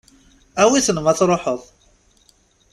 [0.63, 1.61] Awi-tent ma tṛuḥeḍ.